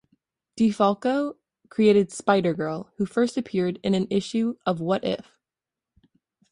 DeFalco 0.57 1.35
created 1.69 2.11
Spider-Girl, 2.11 2.91
who 2.97 3.05
first 3.05 3.37
appeared 3.37 3.77
in 3.83 3.93
an 3.93 4.07
issue 4.09 4.55
of 4.65 4.81
What 4.81 5.03
If? 5.03 5.37